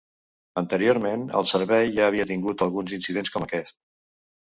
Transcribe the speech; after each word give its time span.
Anteriorment 0.59 1.25
el 1.41 1.45
servei 1.51 1.91
ja 1.97 2.07
havia 2.11 2.25
tingut 2.31 2.63
alguns 2.67 2.95
incidents 2.99 3.35
com 3.37 3.47
aquest. 3.49 3.79